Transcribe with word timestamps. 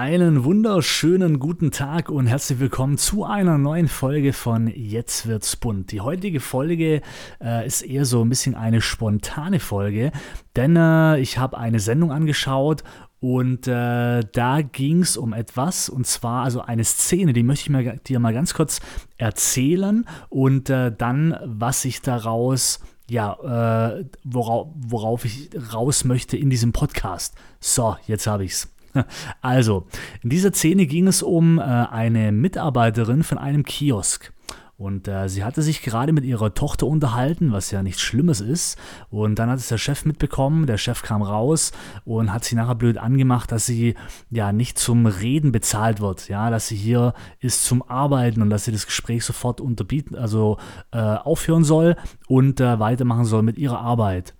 Einen 0.00 0.44
wunderschönen 0.44 1.38
guten 1.38 1.72
Tag 1.72 2.08
und 2.08 2.26
herzlich 2.26 2.58
willkommen 2.58 2.96
zu 2.96 3.24
einer 3.26 3.58
neuen 3.58 3.86
Folge 3.86 4.32
von 4.32 4.66
Jetzt 4.66 5.26
wird's 5.26 5.56
bunt. 5.56 5.92
Die 5.92 6.00
heutige 6.00 6.40
Folge 6.40 7.02
äh, 7.38 7.66
ist 7.66 7.82
eher 7.82 8.06
so 8.06 8.24
ein 8.24 8.30
bisschen 8.30 8.54
eine 8.54 8.80
spontane 8.80 9.60
Folge, 9.60 10.10
denn 10.56 10.74
äh, 10.74 11.18
ich 11.18 11.36
habe 11.36 11.58
eine 11.58 11.80
Sendung 11.80 12.12
angeschaut 12.12 12.82
und 13.20 13.68
äh, 13.68 14.22
da 14.32 14.62
ging 14.62 15.02
es 15.02 15.18
um 15.18 15.34
etwas, 15.34 15.90
und 15.90 16.06
zwar 16.06 16.44
also 16.44 16.62
eine 16.62 16.84
Szene, 16.84 17.34
die 17.34 17.42
möchte 17.42 17.64
ich 17.64 17.68
mir, 17.68 17.96
dir 17.96 18.20
mal 18.20 18.32
ganz 18.32 18.54
kurz 18.54 18.80
erzählen 19.18 20.06
und 20.30 20.70
äh, 20.70 20.90
dann, 20.96 21.36
was 21.44 21.84
ich 21.84 22.00
daraus, 22.00 22.80
ja, 23.10 23.96
äh, 23.98 24.06
worauf, 24.24 24.68
worauf 24.76 25.26
ich 25.26 25.50
raus 25.74 26.04
möchte 26.04 26.38
in 26.38 26.48
diesem 26.48 26.72
Podcast. 26.72 27.34
So, 27.60 27.96
jetzt 28.06 28.26
habe 28.26 28.46
ich's. 28.46 28.66
Also, 29.40 29.86
in 30.22 30.30
dieser 30.30 30.52
Szene 30.52 30.86
ging 30.86 31.06
es 31.06 31.22
um 31.22 31.58
äh, 31.58 31.62
eine 31.62 32.32
Mitarbeiterin 32.32 33.22
von 33.22 33.38
einem 33.38 33.64
Kiosk. 33.64 34.32
Und 34.80 35.08
äh, 35.08 35.28
sie 35.28 35.44
hatte 35.44 35.60
sich 35.60 35.82
gerade 35.82 36.10
mit 36.10 36.24
ihrer 36.24 36.54
Tochter 36.54 36.86
unterhalten, 36.86 37.52
was 37.52 37.70
ja 37.70 37.82
nichts 37.82 38.00
Schlimmes 38.00 38.40
ist. 38.40 38.78
Und 39.10 39.38
dann 39.38 39.50
hat 39.50 39.58
es 39.58 39.68
der 39.68 39.76
Chef 39.76 40.06
mitbekommen. 40.06 40.66
Der 40.66 40.78
Chef 40.78 41.02
kam 41.02 41.20
raus 41.20 41.72
und 42.06 42.32
hat 42.32 42.44
sie 42.44 42.54
nachher 42.54 42.76
blöd 42.76 42.96
angemacht, 42.96 43.52
dass 43.52 43.66
sie 43.66 43.94
ja 44.30 44.52
nicht 44.52 44.78
zum 44.78 45.04
Reden 45.04 45.52
bezahlt 45.52 46.00
wird. 46.00 46.28
Ja, 46.28 46.48
dass 46.48 46.68
sie 46.68 46.76
hier 46.76 47.12
ist 47.40 47.66
zum 47.66 47.82
Arbeiten 47.82 48.40
und 48.40 48.48
dass 48.48 48.64
sie 48.64 48.72
das 48.72 48.86
Gespräch 48.86 49.22
sofort 49.22 49.60
unterbieten, 49.60 50.16
also 50.16 50.56
äh, 50.92 50.98
aufhören 50.98 51.64
soll 51.64 51.96
und 52.26 52.58
äh, 52.62 52.80
weitermachen 52.80 53.26
soll 53.26 53.42
mit 53.42 53.58
ihrer 53.58 53.80
Arbeit. 53.80 54.32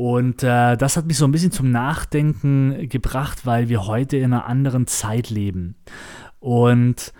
Und 0.00 0.42
äh, 0.42 0.78
das 0.78 0.96
hat 0.96 1.04
mich 1.04 1.18
so 1.18 1.26
ein 1.26 1.30
bisschen 1.30 1.52
zum 1.52 1.70
Nachdenken 1.70 2.88
gebracht, 2.88 3.44
weil 3.44 3.68
wir 3.68 3.86
heute 3.86 4.16
in 4.16 4.32
einer 4.32 4.46
anderen 4.46 4.86
Zeit 4.86 5.28
leben. 5.28 5.74
Und 6.38 7.12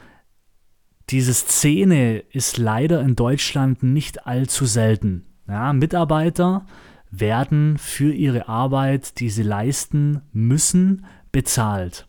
diese 1.10 1.34
Szene 1.34 2.20
ist 2.20 2.56
leider 2.56 3.02
in 3.02 3.16
Deutschland 3.16 3.82
nicht 3.82 4.26
allzu 4.26 4.64
selten. 4.64 5.26
Ja, 5.46 5.74
Mitarbeiter 5.74 6.64
werden 7.10 7.76
für 7.76 8.14
ihre 8.14 8.48
Arbeit, 8.48 9.20
die 9.20 9.28
sie 9.28 9.42
leisten 9.42 10.22
müssen, 10.32 11.04
bezahlt. 11.32 12.08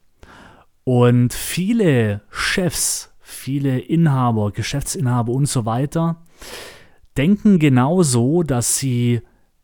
Und 0.85 1.33
viele 1.33 2.21
Chefs, 2.29 3.13
viele 3.19 3.77
Inhaber, 3.77 4.51
Geschäftsinhaber 4.53 5.33
und 5.33 5.47
so 5.47 5.65
weiter 5.65 6.23
denken 7.17 7.59
genauso, 7.59 8.43
dass 8.43 8.77
sie 8.77 9.21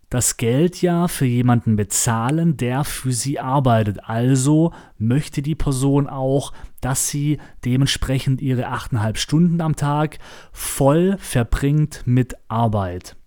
das 0.09 0.37
Geld 0.37 0.81
ja 0.81 1.07
für 1.07 1.25
jemanden 1.25 1.75
bezahlen, 1.75 2.55
der 2.57 2.83
für 2.83 3.11
sie 3.11 3.39
arbeitet. 3.39 3.99
Also 4.03 4.73
möchte 4.97 5.41
die 5.41 5.55
Person 5.55 6.07
auch, 6.07 6.53
dass 6.81 7.09
sie 7.09 7.39
dementsprechend 7.65 8.41
ihre 8.41 8.69
8,5 8.69 9.17
Stunden 9.17 9.61
am 9.61 9.75
Tag 9.75 10.19
voll 10.51 11.17
verbringt 11.19 12.03
mit 12.05 12.35
Arbeit. 12.47 13.17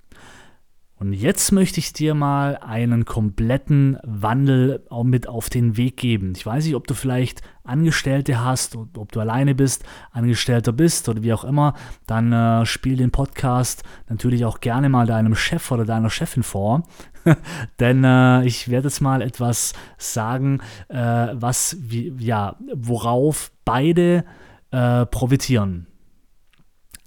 Und 1.00 1.14
jetzt 1.14 1.50
möchte 1.50 1.80
ich 1.80 1.94
dir 1.94 2.14
mal 2.14 2.58
einen 2.58 3.06
kompletten 3.06 3.96
Wandel 4.04 4.84
mit 5.04 5.26
auf 5.26 5.48
den 5.48 5.78
Weg 5.78 5.96
geben. 5.96 6.34
Ich 6.36 6.44
weiß 6.44 6.66
nicht, 6.66 6.74
ob 6.74 6.86
du 6.86 6.92
vielleicht 6.92 7.40
Angestellte 7.64 8.44
hast, 8.44 8.76
ob 8.76 9.10
du 9.10 9.20
alleine 9.20 9.54
bist, 9.54 9.82
Angestellter 10.10 10.72
bist 10.72 11.08
oder 11.08 11.22
wie 11.22 11.32
auch 11.32 11.44
immer, 11.44 11.72
dann 12.06 12.34
äh, 12.34 12.66
spiel 12.66 12.96
den 12.96 13.12
Podcast 13.12 13.82
natürlich 14.10 14.44
auch 14.44 14.60
gerne 14.60 14.90
mal 14.90 15.06
deinem 15.06 15.34
Chef 15.34 15.70
oder 15.70 15.86
deiner 15.86 16.10
Chefin 16.10 16.42
vor. 16.42 16.82
Denn 17.80 18.04
äh, 18.04 18.44
ich 18.44 18.68
werde 18.68 18.88
jetzt 18.88 19.00
mal 19.00 19.22
etwas 19.22 19.72
sagen, 19.96 20.60
äh, 20.88 21.28
was, 21.32 21.78
wie, 21.80 22.12
ja, 22.18 22.56
worauf 22.74 23.52
beide 23.64 24.26
äh, 24.70 25.06
profitieren. 25.06 25.86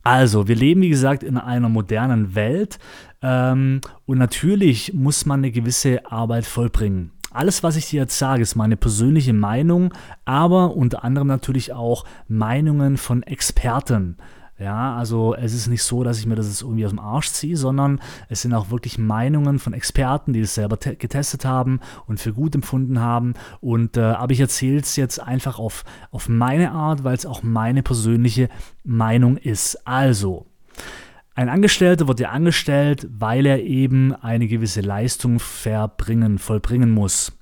Also, 0.03 0.47
wir 0.49 0.55
leben, 0.55 0.81
wie 0.81 0.89
gesagt, 0.89 1.23
in 1.23 1.37
einer 1.37 1.69
modernen 1.69 2.35
Welt 2.35 2.77
ähm, 3.21 3.79
und 4.05 4.17
natürlich 4.17 4.93
muss 4.93 5.25
man 5.25 5.39
eine 5.39 5.51
gewisse 5.51 6.11
Arbeit 6.11 6.45
vollbringen. 6.45 7.11
Alles, 7.31 7.63
was 7.63 7.77
ich 7.77 7.89
dir 7.89 8.01
jetzt 8.01 8.19
sage, 8.19 8.43
ist 8.43 8.55
meine 8.55 8.77
persönliche 8.77 9.33
Meinung, 9.33 9.93
aber 10.25 10.75
unter 10.75 11.03
anderem 11.03 11.27
natürlich 11.27 11.73
auch 11.73 12.03
Meinungen 12.27 12.97
von 12.97 13.23
Experten. 13.23 14.17
Ja, 14.63 14.95
also 14.95 15.35
es 15.35 15.53
ist 15.53 15.67
nicht 15.67 15.83
so, 15.83 16.05
dass 16.05 16.19
ich 16.19 16.25
mir 16.25 16.35
das 16.35 16.61
irgendwie 16.61 16.85
aus 16.85 16.91
dem 16.91 16.99
Arsch 16.99 17.31
ziehe, 17.31 17.57
sondern 17.57 17.99
es 18.29 18.43
sind 18.43 18.53
auch 18.53 18.71
wirklich 18.71 18.97
Meinungen 18.97 19.59
von 19.59 19.73
Experten, 19.73 20.31
die 20.31 20.39
das 20.39 20.55
selber 20.55 20.77
getestet 20.77 21.43
haben 21.43 21.81
und 22.07 22.21
für 22.21 22.31
gut 22.31 22.55
empfunden 22.55 23.01
haben. 23.01 23.33
Und 23.59 23.97
äh, 23.97 24.01
aber 24.01 24.31
ich 24.31 24.39
erzähle 24.39 24.79
es 24.79 24.95
jetzt 24.95 25.19
einfach 25.19 25.59
auf, 25.59 25.83
auf 26.11 26.29
meine 26.29 26.71
Art, 26.71 27.03
weil 27.03 27.13
es 27.13 27.25
auch 27.25 27.43
meine 27.43 27.83
persönliche 27.83 28.47
Meinung 28.85 29.35
ist. 29.35 29.85
Also, 29.85 30.45
ein 31.35 31.49
Angestellter 31.49 32.07
wird 32.07 32.21
ja 32.21 32.29
angestellt, 32.29 33.05
weil 33.11 33.45
er 33.45 33.61
eben 33.63 34.15
eine 34.15 34.47
gewisse 34.47 34.79
Leistung 34.79 35.39
verbringen, 35.39 36.37
vollbringen 36.37 36.89
muss. 36.89 37.33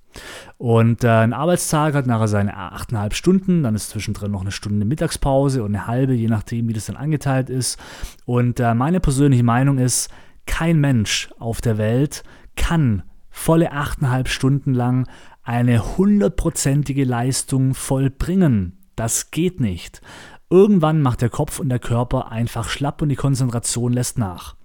Und 0.58 1.04
äh, 1.04 1.10
ein 1.10 1.34
Arbeitstag 1.34 1.94
hat 1.94 2.08
nachher 2.08 2.28
seine 2.28 2.58
8,5 2.58 3.14
Stunden, 3.14 3.64
dann 3.64 3.76
ist 3.76 3.90
zwischendrin 3.90 4.32
noch 4.32 4.42
eine 4.42 4.52
Stunde 4.52 4.86
Mittagspause 4.86 5.64
und 5.64 5.76
eine 5.76 5.88
halbe, 5.88 6.14
je 6.14 6.28
nachdem, 6.28 6.68
wie 6.68 6.74
das 6.74 6.86
dann 6.86 6.98
angeteilt 6.98 7.50
ist. 7.50 7.80
Und 8.26 8.60
äh, 8.60 8.74
meine 8.74 9.00
persönliche 9.00 9.44
Meinung 9.44 9.78
ist, 9.78 10.10
kein 10.46 10.80
Mensch 10.80 11.30
auf 11.40 11.62
der 11.62 11.78
Welt 11.78 12.24
kann 12.56 13.04
volle 13.30 13.74
8,5 13.74 14.28
Stunden 14.28 14.74
lang 14.74 15.08
eine 15.44 15.98
hundertprozentige 15.98 17.04
Leistung 17.04 17.74
vollbringen. 17.74 18.78
Das 18.96 19.32
geht 19.32 19.60
nicht. 19.60 20.02
Irgendwann 20.50 21.02
macht 21.02 21.22
der 21.22 21.30
Kopf 21.30 21.60
und 21.60 21.70
der 21.70 21.80
Körper 21.80 22.32
einfach 22.32 22.70
schlapp 22.70 23.02
und 23.02 23.10
die 23.10 23.16
Konzentration 23.16 23.94
lässt 23.94 24.18
nach. 24.18 24.56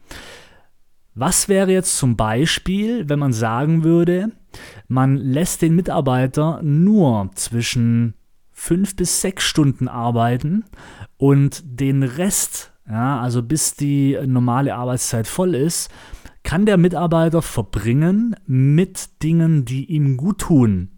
Was 1.14 1.48
wäre 1.48 1.72
jetzt 1.72 1.96
zum 1.96 2.16
Beispiel, 2.16 3.08
wenn 3.08 3.18
man 3.18 3.32
sagen 3.32 3.84
würde, 3.84 4.32
man 4.88 5.16
lässt 5.16 5.62
den 5.62 5.74
Mitarbeiter 5.74 6.60
nur 6.62 7.30
zwischen 7.34 8.14
fünf 8.52 8.96
bis 8.96 9.20
sechs 9.20 9.44
Stunden 9.44 9.88
arbeiten 9.88 10.64
und 11.18 11.62
den 11.64 12.02
Rest, 12.02 12.72
ja, 12.88 13.20
also 13.20 13.42
bis 13.42 13.74
die 13.74 14.18
normale 14.26 14.74
Arbeitszeit 14.74 15.26
voll 15.26 15.54
ist, 15.54 15.90
kann 16.42 16.64
der 16.64 16.76
Mitarbeiter 16.76 17.42
verbringen 17.42 18.36
mit 18.46 19.22
Dingen, 19.22 19.64
die 19.64 19.84
ihm 19.86 20.16
gut 20.16 20.38
tun 20.38 20.90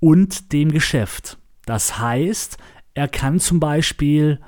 und 0.00 0.52
dem 0.52 0.70
Geschäft. 0.70 1.38
Das 1.66 1.98
heißt, 1.98 2.58
er 2.94 3.08
kann 3.08 3.40
zum 3.40 3.58
Beispiel 3.58 4.40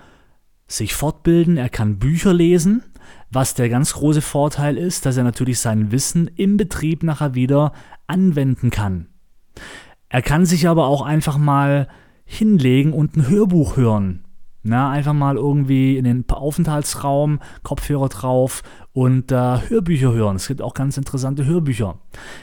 sich 0.67 0.95
fortbilden, 0.95 1.57
er 1.57 1.69
kann 1.69 1.99
Bücher 1.99 2.33
lesen, 2.33 2.85
was 3.31 3.55
der 3.55 3.69
ganz 3.69 3.95
große 3.95 4.23
Vorteil 4.23 4.77
ist, 4.77 5.07
dass 5.07 5.17
er 5.17 5.25
natürlich 5.25 5.59
sein 5.59 5.93
Wissen 5.93 6.31
im 6.37 6.57
Betrieb 6.57 7.03
nachher 7.03 7.35
wieder 7.35 7.73
anwenden 8.07 8.71
kann. 8.71 9.09
Er 10.09 10.23
kann 10.23 10.47
sich 10.47 10.69
aber 10.69 10.87
auch 10.87 11.03
einfach 11.03 11.37
mal 11.37 11.89
hinlegen 12.25 12.93
und 12.93 13.17
ein 13.17 13.29
Hörbuch 13.29 13.77
hören. 13.77 14.23
Na, 14.69 14.91
einfach 14.91 15.13
mal 15.13 15.37
irgendwie 15.37 15.97
in 15.97 16.03
den 16.03 16.25
Aufenthaltsraum, 16.29 17.39
Kopfhörer 17.63 18.09
drauf 18.09 18.65
und 18.93 19.31
äh, 19.31 19.69
Hörbücher 19.69 20.13
hören. 20.13 20.35
Es 20.35 20.49
gibt 20.49 20.61
auch 20.61 20.75
ganz 20.75 20.97
interessante 20.97 21.45
Hörbücher. 21.45 22.01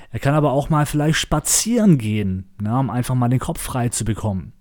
Er 0.09 0.19
kann 0.19 0.33
aber 0.33 0.53
auch 0.53 0.69
mal 0.69 0.85
vielleicht 0.85 1.17
spazieren 1.17 1.97
gehen, 1.97 2.49
na, 2.61 2.79
um 2.79 2.89
einfach 2.89 3.15
mal 3.15 3.27
den 3.27 3.39
Kopf 3.39 3.59
frei 3.59 3.89
zu 3.89 4.05
bekommen. 4.05 4.53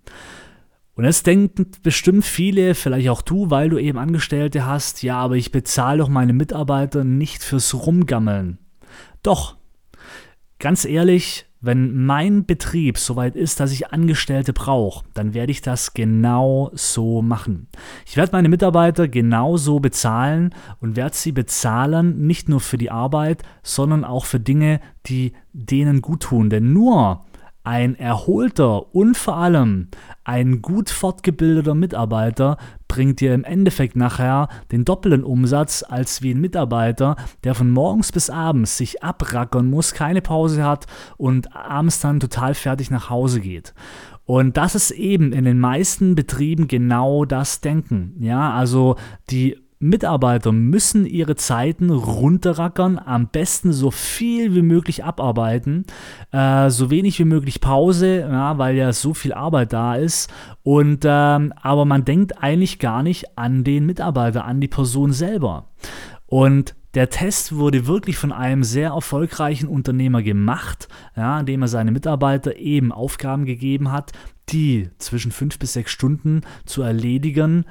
Und 0.95 1.05
jetzt 1.05 1.25
denken 1.25 1.71
bestimmt 1.81 2.23
viele, 2.23 2.75
vielleicht 2.75 3.09
auch 3.09 3.23
du, 3.23 3.49
weil 3.49 3.69
du 3.69 3.79
eben 3.79 3.97
Angestellte 3.97 4.65
hast, 4.65 5.01
ja, 5.01 5.17
aber 5.17 5.35
ich 5.35 5.51
bezahle 5.51 5.99
doch 5.99 6.09
meine 6.09 6.33
Mitarbeiter 6.33 7.03
nicht 7.03 7.43
fürs 7.43 7.73
Rumgammeln. 7.73 8.59
Doch, 9.23 9.55
ganz 10.59 10.85
ehrlich, 10.85 11.47
wenn 11.61 12.05
mein 12.05 12.45
Betrieb 12.45 12.97
soweit 12.97 13.37
ist, 13.37 13.61
dass 13.61 13.71
ich 13.71 13.91
Angestellte 13.91 14.51
brauche, 14.51 15.05
dann 15.13 15.33
werde 15.33 15.51
ich 15.51 15.61
das 15.61 15.93
genau 15.93 16.69
so 16.73 17.21
machen. 17.21 17.67
Ich 18.05 18.17
werde 18.17 18.33
meine 18.33 18.49
Mitarbeiter 18.49 19.07
genauso 19.07 19.79
bezahlen 19.79 20.53
und 20.81 20.97
werde 20.97 21.15
sie 21.15 21.31
bezahlen, 21.31 22.27
nicht 22.27 22.49
nur 22.49 22.59
für 22.59 22.77
die 22.77 22.91
Arbeit, 22.91 23.43
sondern 23.63 24.03
auch 24.03 24.25
für 24.25 24.41
Dinge, 24.41 24.81
die 25.05 25.31
denen 25.53 26.01
gut 26.01 26.23
tun. 26.23 26.49
Denn 26.49 26.73
nur 26.73 27.23
ein 27.63 27.95
erholter 27.95 28.93
und 28.93 29.15
vor 29.17 29.37
allem 29.37 29.87
ein 30.23 30.61
gut 30.61 30.89
fortgebildeter 30.89 31.75
Mitarbeiter 31.75 32.57
bringt 32.87 33.21
dir 33.21 33.33
im 33.33 33.43
Endeffekt 33.43 33.95
nachher 33.95 34.49
den 34.71 34.85
doppelten 34.85 35.23
Umsatz 35.23 35.83
als 35.87 36.21
wie 36.21 36.33
ein 36.33 36.41
Mitarbeiter, 36.41 37.15
der 37.43 37.55
von 37.55 37.71
morgens 37.71 38.11
bis 38.11 38.29
abends 38.29 38.77
sich 38.77 39.03
abrackern 39.03 39.69
muss, 39.69 39.93
keine 39.93 40.21
Pause 40.21 40.63
hat 40.63 40.85
und 41.17 41.55
abends 41.55 41.99
dann 42.01 42.19
total 42.19 42.53
fertig 42.53 42.91
nach 42.91 43.09
Hause 43.09 43.39
geht. 43.39 43.73
Und 44.25 44.57
das 44.57 44.75
ist 44.75 44.91
eben 44.91 45.33
in 45.33 45.43
den 45.43 45.59
meisten 45.59 46.15
Betrieben 46.15 46.67
genau 46.67 47.25
das 47.25 47.61
Denken. 47.61 48.15
Ja, 48.19 48.53
also 48.53 48.95
die 49.29 49.57
Mitarbeiter 49.83 50.51
müssen 50.51 51.05
ihre 51.05 51.35
Zeiten 51.35 51.89
runterrackern, 51.89 52.97
am 52.97 53.27
besten 53.27 53.73
so 53.73 53.91
viel 53.91 54.55
wie 54.55 54.61
möglich 54.61 55.03
abarbeiten, 55.03 55.85
äh, 56.31 56.69
so 56.69 56.89
wenig 56.89 57.19
wie 57.19 57.25
möglich 57.25 57.59
Pause, 57.59 58.21
ja, 58.21 58.57
weil 58.57 58.75
ja 58.75 58.93
so 58.93 59.13
viel 59.13 59.33
Arbeit 59.33 59.73
da 59.73 59.95
ist. 59.95 60.31
Und 60.63 61.03
ähm, 61.05 61.53
aber 61.61 61.85
man 61.85 62.05
denkt 62.05 62.41
eigentlich 62.41 62.79
gar 62.79 63.03
nicht 63.03 63.37
an 63.37 63.63
den 63.63 63.85
Mitarbeiter, 63.85 64.45
an 64.45 64.61
die 64.61 64.69
Person 64.69 65.11
selber. 65.11 65.69
Und 66.27 66.75
der 66.93 67.09
Test 67.09 67.55
wurde 67.55 67.87
wirklich 67.87 68.17
von 68.17 68.31
einem 68.31 68.63
sehr 68.63 68.91
erfolgreichen 68.91 69.67
Unternehmer 69.67 70.21
gemacht, 70.21 70.87
ja, 71.17 71.39
indem 71.39 71.63
er 71.63 71.67
seine 71.67 71.91
Mitarbeiter 71.91 72.55
eben 72.55 72.91
Aufgaben 72.91 73.45
gegeben 73.45 73.91
hat, 73.91 74.13
die 74.49 74.89
zwischen 74.97 75.31
fünf 75.31 75.59
bis 75.59 75.73
sechs 75.73 75.91
Stunden 75.91 76.41
zu 76.65 76.81
erledigen 76.83 77.65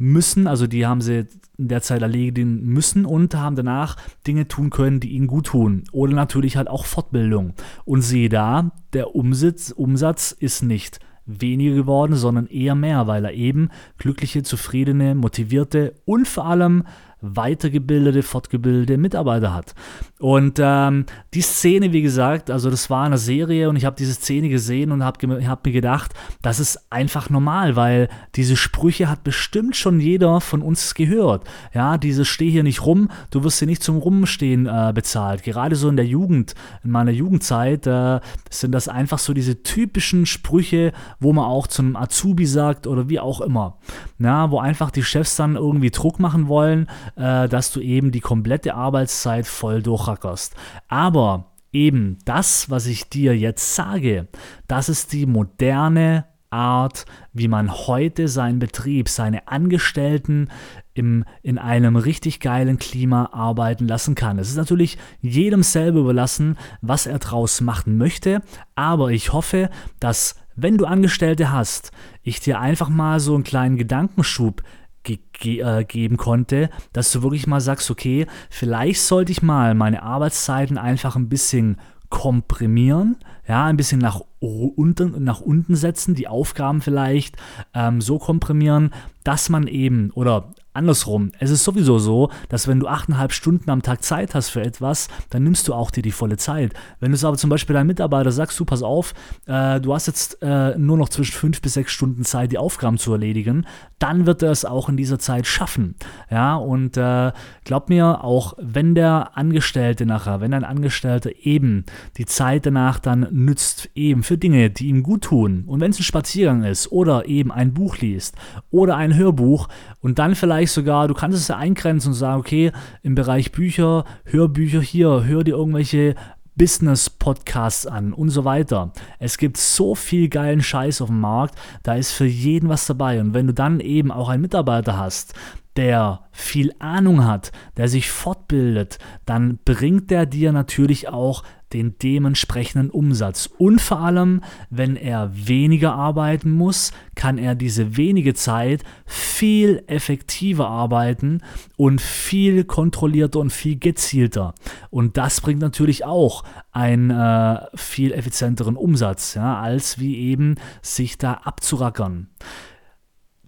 müssen, 0.00 0.46
also 0.46 0.66
die 0.66 0.86
haben 0.86 1.00
sie 1.02 1.26
in 1.58 1.68
der 1.68 1.82
Zeit 1.82 2.00
erledigen 2.00 2.62
müssen 2.64 3.04
und 3.04 3.34
haben 3.34 3.54
danach 3.54 3.96
Dinge 4.26 4.48
tun 4.48 4.70
können, 4.70 4.98
die 4.98 5.10
ihnen 5.10 5.26
gut 5.26 5.46
tun. 5.46 5.84
Oder 5.92 6.14
natürlich 6.14 6.56
halt 6.56 6.68
auch 6.68 6.86
Fortbildung. 6.86 7.52
Und 7.84 8.00
siehe 8.00 8.30
da, 8.30 8.72
der 8.94 9.14
Umsatz, 9.14 9.70
Umsatz 9.70 10.32
ist 10.32 10.62
nicht 10.62 11.00
weniger 11.26 11.74
geworden, 11.74 12.16
sondern 12.16 12.46
eher 12.46 12.74
mehr, 12.74 13.06
weil 13.06 13.24
er 13.26 13.34
eben 13.34 13.68
glückliche, 13.98 14.42
zufriedene, 14.42 15.14
motivierte 15.14 15.94
und 16.06 16.26
vor 16.26 16.46
allem 16.46 16.84
weitergebildete, 17.20 18.22
fortgebildete 18.22 18.96
Mitarbeiter 18.96 19.52
hat. 19.52 19.74
Und 20.20 20.60
ähm, 20.62 21.06
die 21.32 21.40
Szene, 21.40 21.94
wie 21.94 22.02
gesagt, 22.02 22.50
also 22.50 22.68
das 22.68 22.90
war 22.90 23.04
eine 23.04 23.16
Serie 23.16 23.70
und 23.70 23.76
ich 23.76 23.86
habe 23.86 23.96
diese 23.96 24.12
Szene 24.12 24.50
gesehen 24.50 24.92
und 24.92 25.02
habe 25.02 25.48
hab 25.48 25.64
mir 25.64 25.72
gedacht, 25.72 26.12
das 26.42 26.60
ist 26.60 26.92
einfach 26.92 27.30
normal, 27.30 27.74
weil 27.74 28.10
diese 28.34 28.54
Sprüche 28.54 29.08
hat 29.08 29.24
bestimmt 29.24 29.76
schon 29.76 29.98
jeder 29.98 30.42
von 30.42 30.60
uns 30.60 30.94
gehört. 30.94 31.44
Ja, 31.72 31.96
dieses 31.96 32.28
Steh 32.28 32.50
hier 32.50 32.64
nicht 32.64 32.84
rum, 32.84 33.08
du 33.30 33.44
wirst 33.44 33.60
hier 33.60 33.66
nicht 33.66 33.82
zum 33.82 33.96
Rumstehen 33.96 34.66
äh, 34.66 34.92
bezahlt. 34.94 35.42
Gerade 35.42 35.74
so 35.74 35.88
in 35.88 35.96
der 35.96 36.04
Jugend, 36.06 36.54
in 36.84 36.90
meiner 36.90 37.12
Jugendzeit, 37.12 37.86
äh, 37.86 38.20
sind 38.50 38.72
das 38.72 38.88
einfach 38.88 39.18
so 39.18 39.32
diese 39.32 39.62
typischen 39.62 40.26
Sprüche, 40.26 40.92
wo 41.18 41.32
man 41.32 41.46
auch 41.46 41.66
zum 41.66 41.96
Azubi 41.96 42.44
sagt 42.44 42.86
oder 42.86 43.08
wie 43.08 43.20
auch 43.20 43.40
immer. 43.40 43.78
Ja, 44.18 44.50
wo 44.50 44.58
einfach 44.58 44.90
die 44.90 45.02
Chefs 45.02 45.36
dann 45.36 45.56
irgendwie 45.56 45.90
Druck 45.90 46.20
machen 46.20 46.46
wollen, 46.48 46.88
äh, 47.16 47.48
dass 47.48 47.72
du 47.72 47.80
eben 47.80 48.10
die 48.10 48.20
komplette 48.20 48.74
Arbeitszeit 48.74 49.46
voll 49.46 49.82
durchrackerst. 50.10 50.54
Aber 50.88 51.52
eben 51.72 52.18
das, 52.24 52.70
was 52.70 52.86
ich 52.86 53.08
dir 53.08 53.36
jetzt 53.36 53.74
sage, 53.74 54.28
das 54.66 54.88
ist 54.88 55.12
die 55.12 55.26
moderne 55.26 56.26
Art, 56.52 57.04
wie 57.32 57.46
man 57.46 57.70
heute 57.70 58.26
seinen 58.26 58.58
Betrieb, 58.58 59.08
seine 59.08 59.46
Angestellten 59.46 60.48
im, 60.94 61.24
in 61.42 61.58
einem 61.58 61.94
richtig 61.94 62.40
geilen 62.40 62.76
Klima 62.76 63.30
arbeiten 63.32 63.86
lassen 63.86 64.16
kann. 64.16 64.40
Es 64.40 64.50
ist 64.50 64.56
natürlich 64.56 64.98
jedem 65.20 65.62
selber 65.62 66.00
überlassen, 66.00 66.58
was 66.80 67.06
er 67.06 67.20
draus 67.20 67.60
machen 67.60 67.96
möchte, 67.98 68.42
aber 68.74 69.12
ich 69.12 69.32
hoffe, 69.32 69.70
dass 70.00 70.34
wenn 70.56 70.76
du 70.76 70.86
Angestellte 70.86 71.52
hast, 71.52 71.92
ich 72.22 72.40
dir 72.40 72.58
einfach 72.58 72.88
mal 72.88 73.20
so 73.20 73.34
einen 73.36 73.44
kleinen 73.44 73.76
Gedankenschub 73.76 74.62
ge 75.02 75.18
ge 75.32 75.60
äh, 75.60 75.84
geben 75.84 76.16
konnte, 76.16 76.70
dass 76.92 77.12
du 77.12 77.22
wirklich 77.22 77.46
mal 77.46 77.60
sagst, 77.60 77.90
okay, 77.90 78.26
vielleicht 78.50 79.00
sollte 79.02 79.32
ich 79.32 79.42
mal 79.42 79.74
meine 79.74 80.02
Arbeitszeiten 80.02 80.78
einfach 80.78 81.16
ein 81.16 81.28
bisschen 81.28 81.78
komprimieren, 82.10 83.16
ja, 83.46 83.66
ein 83.66 83.76
bisschen 83.76 84.00
nach 84.00 84.20
unten, 84.40 85.22
nach 85.22 85.40
unten 85.40 85.76
setzen, 85.76 86.14
die 86.14 86.28
Aufgaben 86.28 86.80
vielleicht 86.80 87.36
ähm, 87.72 88.00
so 88.00 88.18
komprimieren, 88.18 88.92
dass 89.24 89.48
man 89.48 89.66
eben, 89.66 90.10
oder 90.10 90.52
andersrum, 90.72 91.32
es 91.38 91.50
ist 91.50 91.64
sowieso 91.64 91.98
so, 91.98 92.30
dass 92.48 92.68
wenn 92.68 92.80
du 92.80 92.86
achteinhalb 92.86 93.32
Stunden 93.32 93.70
am 93.70 93.82
Tag 93.82 94.02
Zeit 94.02 94.34
hast 94.34 94.50
für 94.50 94.62
etwas, 94.62 95.08
dann 95.30 95.42
nimmst 95.42 95.66
du 95.68 95.74
auch 95.74 95.90
dir 95.90 96.02
die 96.02 96.12
volle 96.12 96.36
Zeit. 96.36 96.74
Wenn 97.00 97.10
du 97.10 97.16
es 97.16 97.24
aber 97.24 97.36
zum 97.36 97.50
Beispiel 97.50 97.74
deinem 97.74 97.88
Mitarbeiter 97.88 98.30
sagst, 98.30 98.58
du 98.60 98.64
pass 98.64 98.82
auf, 98.82 99.14
äh, 99.46 99.80
du 99.80 99.92
hast 99.92 100.06
jetzt 100.06 100.38
äh, 100.42 100.78
nur 100.78 100.96
noch 100.96 101.08
zwischen 101.08 101.32
fünf 101.32 101.60
bis 101.60 101.74
sechs 101.74 101.92
Stunden 101.92 102.24
Zeit, 102.24 102.52
die 102.52 102.58
Aufgaben 102.58 102.98
zu 102.98 103.12
erledigen, 103.12 103.66
dann 103.98 104.26
wird 104.26 104.42
er 104.42 104.50
es 104.50 104.64
auch 104.64 104.88
in 104.88 104.96
dieser 104.96 105.18
Zeit 105.18 105.46
schaffen. 105.46 105.96
Ja, 106.30 106.56
und 106.56 106.96
äh, 106.96 107.32
glaub 107.64 107.88
mir, 107.88 108.24
auch 108.24 108.54
wenn 108.58 108.94
der 108.94 109.36
Angestellte 109.36 110.06
nachher, 110.06 110.40
wenn 110.40 110.54
ein 110.54 110.64
Angestellter 110.64 111.30
eben 111.42 111.84
die 112.16 112.26
Zeit 112.26 112.66
danach 112.66 112.98
dann 112.98 113.26
nützt, 113.30 113.90
eben 113.94 114.22
für 114.22 114.38
Dinge, 114.38 114.70
die 114.70 114.88
ihm 114.88 115.02
gut 115.02 115.22
tun, 115.22 115.64
und 115.66 115.80
wenn 115.80 115.90
es 115.90 115.98
ein 115.98 116.04
Spaziergang 116.04 116.62
ist 116.62 116.92
oder 116.92 117.26
eben 117.26 117.50
ein 117.50 117.74
Buch 117.74 117.98
liest 117.98 118.36
oder 118.70 118.96
ein 118.96 119.16
Hörbuch 119.16 119.68
und 120.00 120.18
dann 120.18 120.34
vielleicht 120.34 120.59
sogar, 120.68 121.08
du 121.08 121.14
kannst 121.14 121.38
es 121.38 121.48
ja 121.48 121.56
eingrenzen 121.56 122.08
und 122.08 122.14
sagen, 122.14 122.40
okay, 122.40 122.72
im 123.02 123.14
Bereich 123.14 123.52
Bücher, 123.52 124.04
Hörbücher 124.24 124.82
hier, 124.82 125.24
hör 125.24 125.44
dir 125.44 125.56
irgendwelche 125.56 126.14
Business-Podcasts 126.56 127.86
an 127.86 128.12
und 128.12 128.28
so 128.28 128.44
weiter. 128.44 128.92
Es 129.18 129.38
gibt 129.38 129.56
so 129.56 129.94
viel 129.94 130.28
geilen 130.28 130.62
Scheiß 130.62 131.00
auf 131.00 131.08
dem 131.08 131.20
Markt, 131.20 131.54
da 131.82 131.94
ist 131.94 132.12
für 132.12 132.26
jeden 132.26 132.68
was 132.68 132.86
dabei. 132.86 133.20
Und 133.20 133.32
wenn 133.32 133.46
du 133.46 133.54
dann 133.54 133.80
eben 133.80 134.12
auch 134.12 134.28
einen 134.28 134.42
Mitarbeiter 134.42 134.98
hast, 134.98 135.32
der 135.76 136.20
viel 136.32 136.74
Ahnung 136.78 137.24
hat, 137.24 137.52
der 137.76 137.88
sich 137.88 138.10
fortbildet, 138.10 138.98
dann 139.24 139.58
bringt 139.64 140.10
der 140.10 140.26
dir 140.26 140.52
natürlich 140.52 141.08
auch 141.08 141.44
den 141.72 141.96
dementsprechenden 141.98 142.90
Umsatz. 142.90 143.48
Und 143.58 143.80
vor 143.80 144.00
allem, 144.00 144.42
wenn 144.70 144.96
er 144.96 145.30
weniger 145.32 145.94
arbeiten 145.94 146.50
muss, 146.50 146.92
kann 147.14 147.38
er 147.38 147.54
diese 147.54 147.96
wenige 147.96 148.34
Zeit 148.34 148.82
viel 149.06 149.82
effektiver 149.86 150.68
arbeiten 150.68 151.42
und 151.76 152.00
viel 152.00 152.64
kontrollierter 152.64 153.40
und 153.40 153.52
viel 153.52 153.78
gezielter. 153.78 154.54
Und 154.90 155.16
das 155.16 155.40
bringt 155.40 155.60
natürlich 155.60 156.04
auch 156.04 156.44
einen 156.72 157.10
äh, 157.10 157.60
viel 157.74 158.12
effizienteren 158.12 158.76
Umsatz, 158.76 159.34
ja, 159.34 159.60
als 159.60 159.98
wie 159.98 160.16
eben 160.16 160.56
sich 160.82 161.18
da 161.18 161.34
abzurackern. 161.34 162.28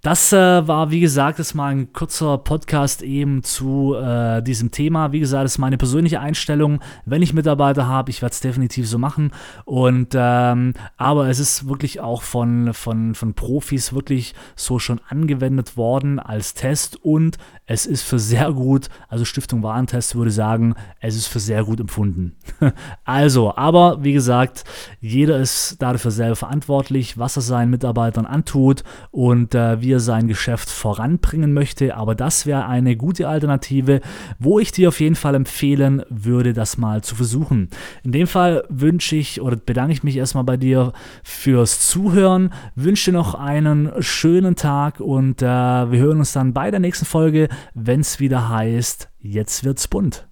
Das 0.05 0.33
äh, 0.33 0.67
war, 0.67 0.91
wie 0.91 0.99
gesagt, 0.99 1.39
ist 1.39 1.55
mal 1.55 1.69
ein 1.69 1.93
kurzer 1.93 2.37
Podcast 2.37 3.03
eben 3.03 3.45
zu 3.45 3.95
äh, 3.95 4.43
diesem 4.43 4.73
Thema. 4.73 5.13
Wie 5.13 5.21
gesagt, 5.21 5.45
das 5.45 5.53
ist 5.53 5.59
meine 5.59 5.79
persönliche 5.79 6.19
Einstellung. 6.19 6.81
Wenn 7.05 7.23
ich 7.23 7.35
Mitarbeiter 7.35 7.87
habe, 7.87 8.11
ich 8.11 8.21
werde 8.21 8.33
es 8.33 8.41
definitiv 8.41 8.89
so 8.89 8.99
machen. 8.99 9.31
Und 9.65 10.09
ähm, 10.15 10.75
aber 10.97 11.29
es 11.29 11.39
ist 11.39 11.69
wirklich 11.69 12.01
auch 12.01 12.23
von, 12.23 12.75
von, 12.75 13.15
von 13.15 13.35
Profis 13.35 13.93
wirklich 13.93 14.35
so 14.57 14.81
schon 14.81 15.01
angewendet 15.09 15.77
worden 15.77 16.19
als 16.19 16.55
Test 16.55 16.97
und 17.05 17.39
es 17.67 17.87
ist 17.87 18.03
für 18.03 18.19
sehr 18.19 18.53
gut, 18.53 18.89
also 19.09 19.25
Stiftung 19.25 19.63
Warentest 19.63 20.17
würde 20.17 20.33
sagen, 20.33 20.75
es 20.99 21.15
ist 21.15 21.29
für 21.29 21.39
sehr 21.39 21.63
gut 21.63 21.79
empfunden. 21.79 22.35
also, 23.05 23.57
aber 23.57 24.03
wie 24.03 24.13
gesagt, 24.13 24.65
jeder 25.01 25.39
ist 25.39 25.81
dafür 25.81 26.11
selber 26.11 26.35
verantwortlich, 26.35 27.19
was 27.19 27.37
er 27.37 27.43
seinen 27.43 27.71
Mitarbeitern 27.71 28.27
antut 28.27 28.83
und 29.13 29.55
äh, 29.55 29.81
wie 29.81 29.92
er 29.93 30.01
sein 30.01 30.29
Geschäft 30.29 30.71
voranbringen 30.71 31.53
möchte. 31.53 31.97
Aber 31.97 32.15
das 32.15 32.47
wäre 32.47 32.67
eine 32.67 32.97
gute 32.97 33.29
Alternative, 33.29 34.01
wo 34.39 34.59
ich 34.59 34.73
dir 34.73 34.89
auf 34.89 35.01
jeden 35.01 35.15
Fall 35.15 35.35
empfehlen 35.35 36.03
würde, 36.09 36.53
das 36.53 36.79
mal 36.79 37.03
zu 37.03 37.15
versuchen. 37.15 37.69
In 38.03 38.13
dem 38.13 38.27
Fall 38.27 38.65
wünsche 38.69 39.17
ich 39.17 39.41
oder 39.41 39.57
bedanke 39.57 39.93
ich 39.93 40.03
mich 40.03 40.17
erstmal 40.17 40.45
bei 40.45 40.57
dir 40.57 40.93
fürs 41.23 41.89
Zuhören, 41.89 42.53
wünsche 42.75 43.13
noch 43.13 43.35
einen 43.35 43.91
schönen 44.01 44.57
Tag 44.57 45.01
und 45.01 45.43
äh, 45.43 45.47
wir 45.47 45.99
hören 45.99 46.19
uns 46.19 46.33
dann 46.33 46.53
bei 46.53 46.71
der 46.71 46.81
nächsten 46.81 47.07
Folge, 47.07 47.49
wenn 47.75 48.01
es 48.01 48.21
wieder 48.21 48.49
heißt, 48.49 49.09
jetzt 49.21 49.65
wird's 49.65 49.89
bunt. 49.89 50.27